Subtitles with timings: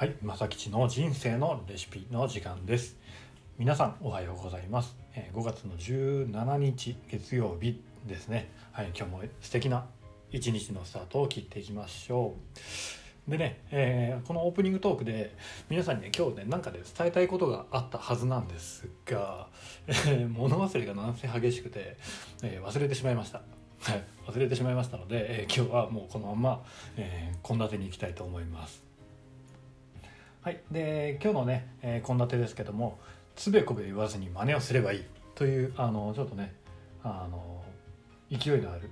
[0.00, 2.96] はい、正吉の人生のレシピの時間です。
[3.58, 4.96] 皆さんおはようございます。
[5.14, 8.50] えー5月の17日月曜日ですね。
[8.72, 9.84] はい、今日も素敵な
[10.30, 12.34] 一日のスタートを切っていきましょ
[13.28, 13.30] う。
[13.30, 15.36] でね、えーこのオープニングトークで
[15.68, 19.48] 皆さんにね今日ね何かで伝えたいことがあったはずなんですが、
[19.86, 21.98] えー物忘れがなんせ激しくて、
[22.42, 23.42] えー忘れてしまいました。
[23.82, 26.64] はい、忘れてしまいましたので、えー今日はもうこのまま
[26.96, 28.89] えー献立に行きたいと思います。
[30.42, 32.98] はい、で今日のねえー献立、ですけども
[33.36, 35.04] つべこべ言わずに真似をすればいい。
[35.34, 36.54] というあのちょっとね
[37.02, 37.62] あの
[38.30, 38.90] 勢いのある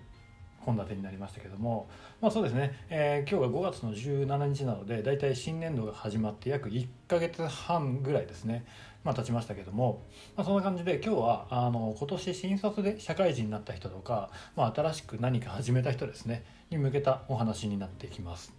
[0.67, 1.89] 献立になりましたけども
[2.21, 8.67] まあそうですね、えー今日が5月の17日なのでだいたい新年度が始まって約1ヶ月半ぐらいですね
[9.03, 10.03] まあ経ちましたけども、
[10.37, 18.58] まあ、そんな感じで今日はあの今年新卒で社会人になった人とか、まあ、新しく何か始めた人ですねに向けたお話になっていきます。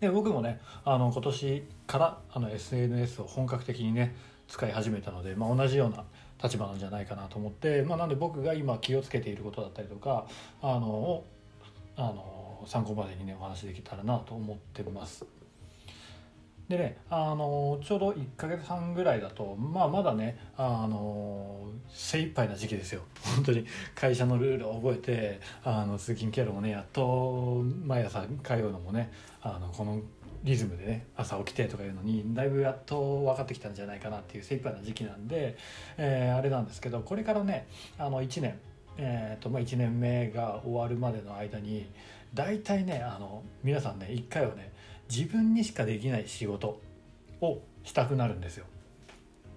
[0.00, 4.14] で僕もねあの今年からあの SNS を本格的にね
[4.46, 6.04] 使い始めたので、まあ、同じような
[6.42, 10.26] 立場なんじゃないかなと思って、まあ、なんで僕が今気をつけていることだったりとか
[10.62, 11.26] あのを
[11.96, 15.37] あの参考までにねお話できたらなと思ってます。
[16.68, 23.02] でねあのちょうど1ヶ月半ぐらいだと、まあ、まだねあの精一杯な時期ですよ。
[23.36, 23.64] 本当に。
[23.94, 29.10] 会社のルールを覚えてあの通勤経路もねやっと毎朝通うのもね
[29.40, 30.00] あのこの
[30.44, 35.56] リズムでね朝起きてとかいうのにだいぶやっと分かってきたんじゃないかなっていう精一杯な時期なんで、
[35.96, 37.66] えーあれなんですけどこれからね
[37.98, 38.58] あの1年、
[38.98, 41.86] えーとまあ、1年目が終わるまでの間に
[42.34, 44.70] 大体ねあの皆さんね1回はね
[45.10, 46.80] 自分にしかできない仕事
[47.40, 48.66] をしたくなるんですよ。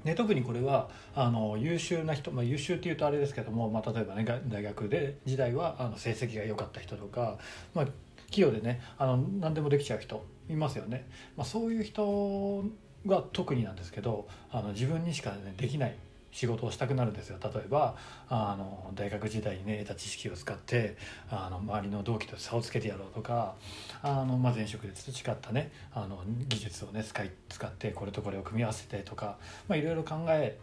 [0.04, 7.38] で特にこれはあの優秀な人、まあ、優秀っていうとあれですけども、まあ、例えばね大学で時代はあの成績が良かった人とか、
[7.76, 7.86] まあ、
[8.32, 12.64] 企業でねあの何でもできちゃう人いますよね、まあ、そういう人
[13.06, 15.96] が特になんですけどあの自分にしか、ね、できない
[16.32, 17.96] 仕事をしたくなるんですよ例えば
[18.30, 20.98] あの大学時代にね得た知識を使って
[21.30, 23.56] あの周りの同期と差をつけてやろうとか
[24.02, 29.38] あの、まあ、前職で培ったねあの技術をね使い使ってこれとこれを組み合わせてとか、
[29.68, 30.58] まあ、いろいろ考え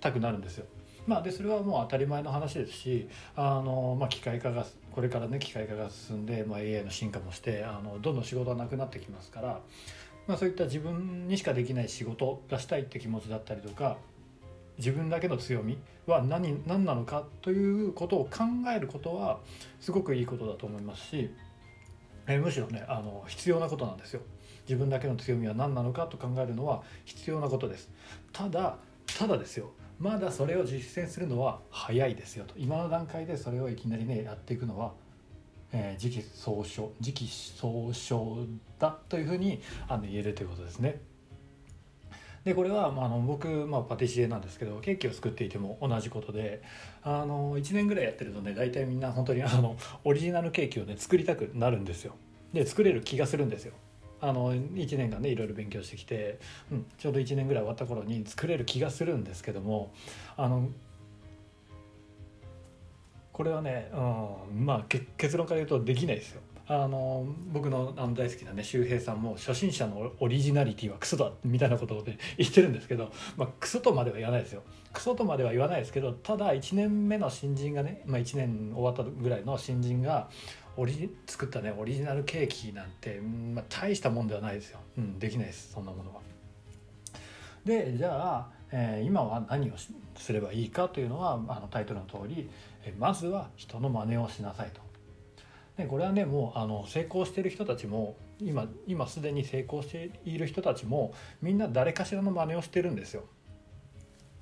[0.00, 0.66] たくなるんですよ。
[1.08, 9.60] まあ、でそれはもう当たり前の話ですしあの、まあ、機械化がこれからね機械化が進んで、まあ、AI の進化もしてあのどんどん仕事がなくなってきますから、
[10.26, 13.96] まあ、そういった自分にしかできない仕事がしたいって気持ちだったりとか
[14.78, 18.44] 自分だけの強みは何何なのかということを考
[18.74, 19.40] えることは
[19.80, 21.30] すごくいいことだと思いますし、
[22.26, 24.20] えむしろねあの必要なことなんですよ。
[24.62, 27.90] 自分だけの強みは何なのかと考えるのは必要なことです。
[28.32, 28.76] ただ
[29.18, 34.92] ただですよまだそれを実践するのは早いですよと今の段階でそれをいきなりねやっていくのは、
[35.72, 38.36] えー時期尚早時期尚早
[38.78, 41.00] だというふうにあの言えるということですね。
[42.44, 46.62] でこれは、まあ、あの僕、まあ、パティシエなんですけどケーキを作っていても同じことで
[47.02, 52.14] あの1年ぐらいやってるとね大体みんな本当にあのオリジナルケーキをね作りたくなるんですよ。
[52.52, 53.74] で作れる気がするんですよ。
[54.20, 56.38] あの1年間ねいろいろ勉強してきて、
[56.72, 59.92] うん、ちょうど1年ぐらい終わった頃に作れる気がするんですけども
[60.36, 60.68] あの
[63.32, 66.40] これはね、うん、まあ結論から言うとできないですよ。
[66.70, 74.62] あの僕のあの大好きなね周平さんも初心者のオリジナリティはクソだみたいなことをね 言ってるんですけど、まあ、クソとまでは言わないですよ
[74.92, 80.28] クソとまでは言わないですけどただ1年目の新人がね、まあ、1年終わったぐらいの新人が
[80.76, 86.20] オリ作ったねオリジナルケーキなんて、まあ、大したもんではないですよ、うん、できないですそんなものは。
[87.64, 89.74] でじゃあ、えー今は何を
[90.16, 92.50] すればいいかというのはあのタイトルの通り、
[92.84, 94.87] えまずは人の真似をしなさいと。
[95.78, 103.22] でこれはねもうあの成功してる人たちも今今すでに成功している人たちもみんな誰かしらの真似をしてるんですよ。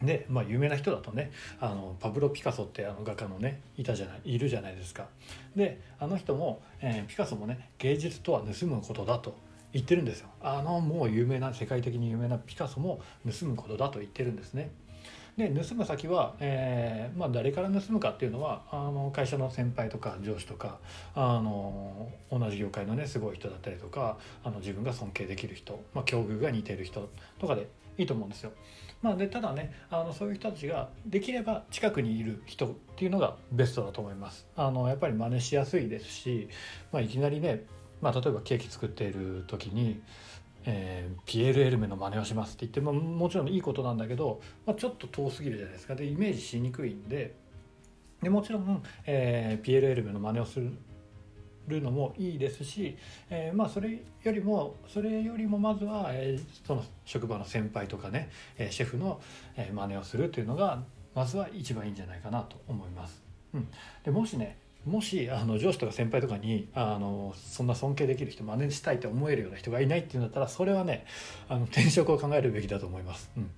[0.03, 1.31] で、まあ、有名な人だとね
[1.61, 5.07] あのパブロ・ピカソってあの画家のねいたじゃないいるじゃないですか。
[5.55, 9.37] であの人も、えーピカソもね芸術とは盗むことだと
[9.73, 10.29] 言ってるんですよ。
[10.41, 13.01] あのもう有名な世界的に有名なピカソも
[13.31, 14.71] 盗むことだと言ってるんですね。
[15.37, 20.79] で盗む先は、えーまあ、誰から盗むかっていうのはあの会社の先輩とか上司とか
[21.15, 27.69] あの同じ業界のねすごい人だったりとかあの自分が尊敬できる人、まあ、境遇が似てる人とかで
[27.99, 28.53] いいと思うんですよ。
[29.03, 34.47] まあ、でただねあのそういう人たちができれば近くにいる人っていうのがベストだと思います。
[34.57, 36.49] あのやっぱり真似しやすいですし、
[36.93, 37.65] まあ、いきなりね、
[38.01, 40.01] まあ、例えばケーキ作っている時に
[40.67, 45.95] えーピエール・エルメの真似をしますって言ってももちろんいいことなんだけど、まあ、ちょっと遠すぎるじゃないですか。
[45.95, 47.35] でイメージしにくいんで。
[48.23, 50.73] でもちろん、えーピエール・エルメの真似をする
[51.69, 52.97] るのもいいですし、
[53.31, 53.91] えー、まあそれ
[54.23, 59.21] よりもそれよりもまずは、えー、その職場の先輩とかね、えー、シェフの、
[59.57, 60.83] えー、真似をするというのが
[61.15, 63.23] まずは一番いいんじゃないかなと思います。
[63.55, 63.69] うん、
[64.05, 71.05] でもしねもしあの上司とか先輩とかにあのそんな尊敬できる人真似したいって思えるような人がいないっていうんだったらそれはね
[71.49, 73.31] あの 転職を考えるべきだと思います。
[73.37, 73.51] うん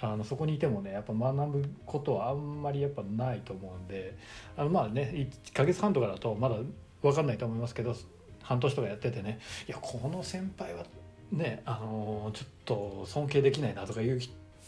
[0.00, 4.18] あのそこにいてもねやっぱ学ぶことはあんまりやっぱないと思うんで
[4.54, 6.56] あのまあね1ヶ月半とかだとまだ
[7.00, 7.94] 分かんないと思いますけど
[8.42, 10.84] 半年とかやっててねいやこの先輩は
[11.32, 14.20] ねあのちょっと尊敬できないなとかいう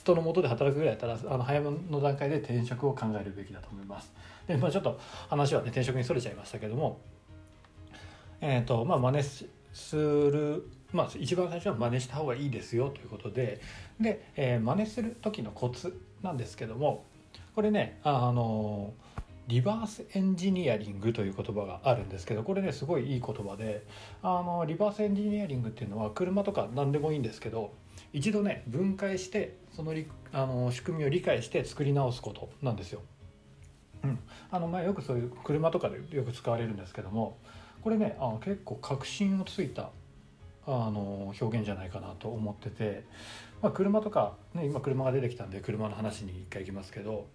[0.06, 4.12] 人のもとで働くぐらいやったらあの早めの段階で転職を考えるべきだと思います。
[4.46, 7.00] でまあ、ちょっと話はね転職にそれちゃいましたけども
[8.40, 9.22] え、ー、とまあ真似
[9.72, 13.60] するまあ、一番最初は真似した方がいいですよということで
[14.00, 17.04] で、えー、真似する時のコツなんですけども
[17.56, 18.94] これねあの
[19.48, 23.84] リバースエンジニアリングという言葉があるんですけどこれねすごいいい言葉で
[24.22, 27.72] あのリバースエンジニアリングっていうのは車とか何でもいいんですけど
[28.12, 29.94] 一度ね分解してその
[30.32, 33.02] あの仕組みを理解して作り直すことなんですよ。
[34.04, 34.18] うん、
[34.50, 37.38] あのまあよくそういう車とかでよく使われるんですけども
[37.82, 39.90] これねあの結構確信をついた
[40.66, 43.04] あの表現じゃないかなと思ってて、
[43.62, 47.26] まあ、車とか、ね、今車が出てきたんで車の話に一回行きますけど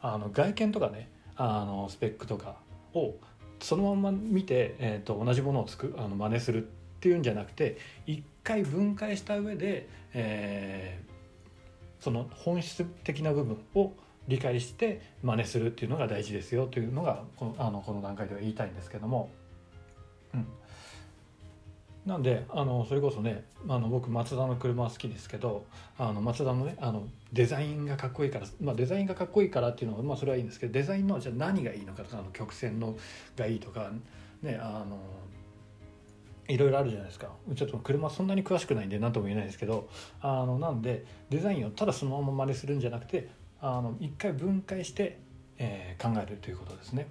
[0.00, 2.56] あの外見とかねあのスペックとか
[2.94, 3.14] を
[3.60, 6.68] そのまま見て、えーと、同じものをつくあの真似する
[7.06, 13.92] っていうんじゃなくて一回分解した上で、えー、その本質的な部分を
[14.26, 19.30] 理解して真似するっていうのが大事ですよというのがこのあのこの段階では言いたいんですけども。
[20.34, 20.46] うん
[22.06, 25.66] なんであのそれこそねあの僕マツダの車好きですけど
[25.98, 32.96] あのマツダのねあのデザインがかっこいいから、まあ、デザインがかっこいいからっていうのは、まあ、それはいいんですけどデザインのじゃあ何がいいのかとかあの曲線の
[33.36, 33.90] がいいとか
[34.40, 35.00] ねあの
[36.48, 39.88] いろいろあるじゃないですかちょっと車そんなに詳しくないんで何とも言えないですけど
[40.20, 43.28] あのなんでデザインをただそのまま真似するんじゃなくて
[43.60, 45.18] あの一回分解して、
[45.58, 47.08] えー、考えるということですね。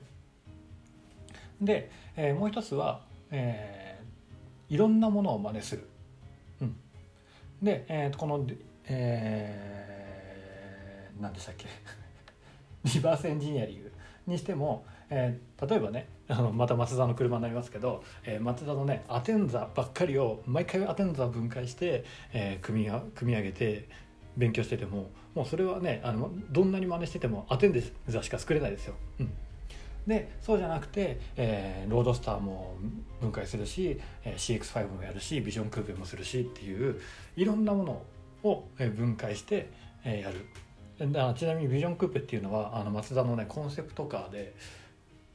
[1.62, 3.02] で、えー、もう一つは、
[3.32, 3.86] えー
[4.70, 5.88] いろんなものを真似する。
[6.62, 6.76] うん、
[7.62, 8.46] で、えー、この、
[8.86, 11.68] えー、何でしたっけ
[12.94, 13.92] リバースエンジニアリング
[14.28, 22.04] にしても、えー、例えばねあのまた松田の車になりますけど、えー、松田のねアテンザばっかりを毎回アテンザ分解して、
[22.34, 23.88] えー、組み組み上げて
[24.38, 28.96] 勉強しててももうそれはねあのどんなに真似しててもアテンザしか作れないですよ。
[29.20, 29.32] うん
[30.08, 32.76] でそうじゃなくて、えー、ロードスターも
[33.20, 37.00] 分解するし、えー、CX5 もやるしビジョンクーペもするしっていう
[37.36, 38.04] いろんなもの
[38.44, 39.72] を分解して、
[40.04, 40.46] えー、やる
[41.36, 44.56] ちなみにビジョンクーペっていうのはあの松田のねコンセプトカーで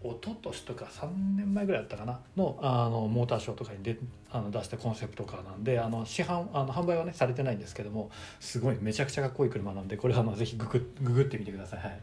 [0.03, 3.99] 一昨年とか3年前ぐらいだったかなのあのモーターショーとかにで
[4.31, 8.11] あの出したコンセプトカーなんであの市販あの販売はねされてないんですけども
[8.41, 11.81] すごいめちゃくちゃかっこいい車なんでこれあのぜひググググってみてください。
[11.81, 12.01] はい。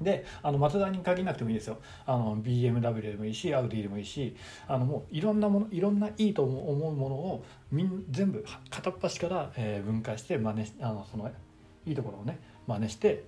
[0.00, 1.78] であのマツダに限らなくてもいいですよ。
[2.06, 4.36] あの BMW でもいいしアウディでもいいし
[4.66, 11.30] あのもういろんなものいろんないいと思うものをみん全部片っ端から、えー、分解して真似あのその
[11.84, 13.24] いいところをね真似して、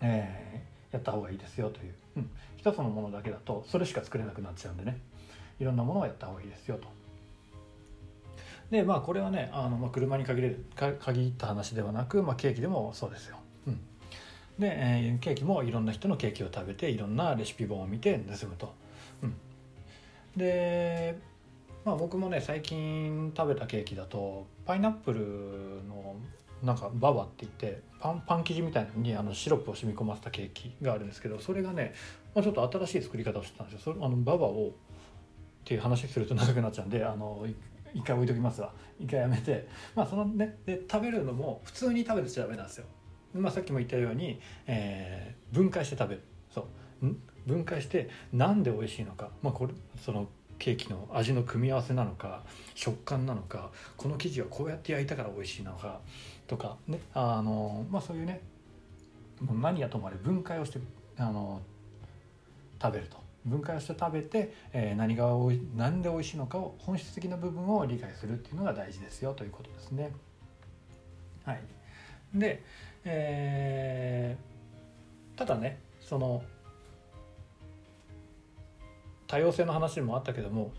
[0.00, 5.00] えー、やった方がいいですよという、うん、一つのものだけだとそれしか作れなくなっちゃうんでね
[5.58, 6.88] いろんなものをやった方がいいですよと。
[8.70, 13.36] でまあこれはねあの、まあ、車に限る限った話ではなく、まあ、ケーキでもそうですよ。
[13.66, 13.80] うん
[14.58, 18.74] で、えー、ケーキもいろんな人のケーキを食べていろんなレシピ本を見て盗むと。
[19.22, 19.34] うん、
[20.36, 21.18] で
[21.84, 25.20] まあ僕もね最近食べたケーキだとパイナップル
[25.88, 26.16] の
[26.62, 31.94] なんかババって言ってパンパン生地みたいにあのシロップを染み込ませたケーキがあるんですけどそれがね、
[32.34, 33.94] まあ、ちょっと新しい作り方をしてたんですよ。
[33.94, 34.72] それあのババをっ
[35.64, 37.46] ていう話すると長くなっちゃうんであの
[37.94, 38.72] 一回置いときますわ。
[38.98, 39.68] 一回やめて。
[39.94, 42.86] まあそのねで食べるのも普通に食べてちゃダメなんですよ。
[43.34, 46.22] まあ、さっきも言ったように、えー、分解して食べる。
[46.52, 46.64] そう。
[47.46, 49.72] 分解してなんで美味しいのか、まあ、これ
[50.04, 52.42] そのケーキの味の組み合わせなのか
[52.74, 56.00] 食感なのかこの生地はこうやって焼いたから美味しいのか。
[56.50, 58.40] とかねあの、まあ、そういうね
[59.40, 60.80] もう何やともあれ分解をして
[61.16, 61.62] あの
[62.82, 70.12] 食べると分解をして食べて、えー、何がおい何で美味しいのかを本質的な部分を理解するっていうのが大事ですよということですね。
[71.44, 71.62] はい、
[72.34, 72.62] で
[73.04, 76.42] えー、ただねその
[79.28, 80.72] 多様性の話もあったけども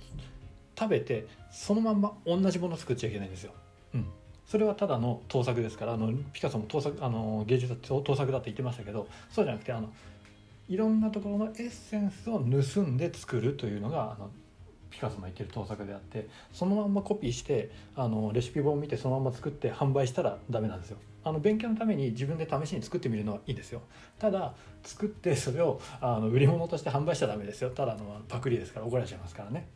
[0.77, 3.53] 食べてそのまんま同じもの作っちゃいけないんですよ。
[3.95, 4.05] うん、
[4.51, 9.89] それはただの盗作ですからあのピカソも盗作あの芸術だって盗作だって言ってましたけどそうじゃなくてあの
[10.67, 14.29] いろんなところのエッセンスを盗んで作るというのがあの
[14.89, 20.97] ピカソの言ってる盗作であってそのまんまコピーしてあのレシピ本を見てそのまま作って販売したらダメなんですよ。
[21.23, 23.81] あの勉強のために自分で試しに作ってみるのはいいですよ。
[24.19, 24.53] ただ
[24.83, 27.69] 作ってそれをあの売り物として販売しちゃダメですよ。
[27.69, 29.69] ただのパクリですから怒られちゃいますからね。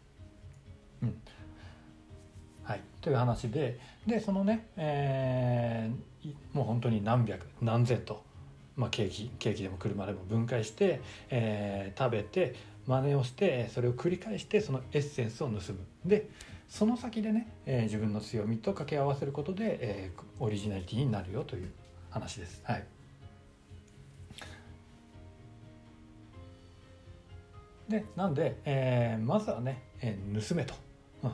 [1.01, 1.07] うん。
[1.07, 1.44] はい
[3.05, 8.23] という話ででそのね、えー、もう本当に何百何千と
[8.75, 12.55] まあ、ケーキケーキでも車でも分解して、えー、食べて
[12.87, 15.59] 真似をしてそれを繰り返してそのエッセンスを盗む。
[16.03, 16.27] で
[16.67, 21.71] その先でね、えー、自分の強みと掛け合わせることで、えー、オリジナリティになるよという
[22.09, 22.59] 話です。
[22.65, 22.83] はい。
[27.87, 30.73] でなんで、えー、まずはね、えー、盗めと、
[31.23, 31.31] うん、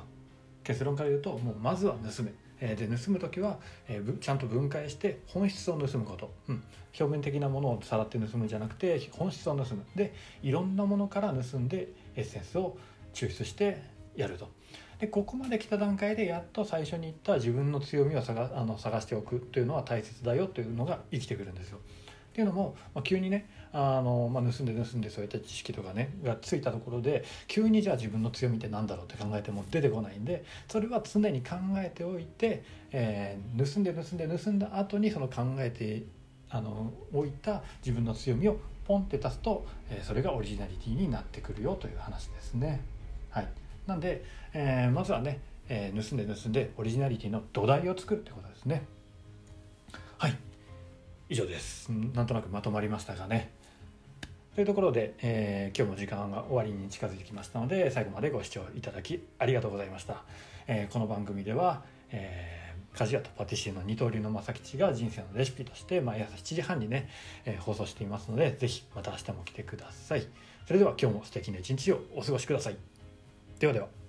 [0.64, 6.64] 結論から言うともうまずは盗めえで盗む時は、えー、ちゃんと分解して本質を盗むこと、うん、
[7.00, 10.14] 表面的なものをさらって盗むんじゃなくて本質を盗むで
[10.44, 12.78] いろんなものから盗んでエッセンスを
[13.14, 13.82] 抽出して
[14.16, 14.48] やると。
[15.00, 21.80] でここまで来た段階でやっと最初に言った自分の強みを探あの探しておくというのは大切だよというのが生きてくるんですよ。
[22.32, 36.04] っていうのも、まあ、急にねあの、まあ、盗んで盗んでそういった知識とかねがついたところで急にじゃあ自分の強みって何だろうって考えても出てこないんでそれは常に考えておいて、えー、盗んで盗んで盗んだ後にその考えて
[36.50, 42.82] あの置いた自分の強みをポンって足すと、えー、それがオリジナリティになってくるよという話ですね。
[43.30, 43.48] はい、
[43.88, 44.24] なんで、
[44.54, 48.84] えー、まずはね、えー、盗んで盗んでオリジナリティの土台を作るってことですね。
[50.18, 50.51] はい
[51.32, 51.88] 以上です。
[51.88, 53.54] なんとなくまとまりましたがね。
[54.54, 60.26] というところで、えー、今日も時間が終わりに近づいてきましたので最後までご視聴いただきありがとうございました、
[60.68, 67.08] えー、この番組では、えー、鍛冶屋とパティシエの二刀流の正吉が人生のレシピとして毎朝7時半にね、
[67.46, 70.28] えー、放送していますので是非また明日も来てください。
[70.68, 72.78] それでは今日も素敵な一日をお過ごしください。
[73.58, 74.01] ではでは。